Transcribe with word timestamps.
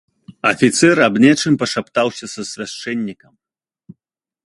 Афіцэр 0.51 0.97
аб 1.09 1.15
нечым 1.25 1.53
пашаптаўся 1.65 2.25
са 2.35 2.41
свяшчэннікам. 2.53 3.33